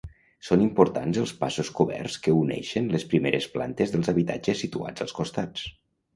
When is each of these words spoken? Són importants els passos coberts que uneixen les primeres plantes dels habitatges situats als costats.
Són 0.45 0.61
importants 0.67 1.19
els 1.23 1.33
passos 1.43 1.69
coberts 1.79 2.15
que 2.23 2.33
uneixen 2.39 2.89
les 2.97 3.07
primeres 3.13 3.47
plantes 3.59 3.95
dels 3.99 4.11
habitatges 4.17 4.65
situats 4.67 5.07
als 5.09 5.17
costats. 5.21 5.71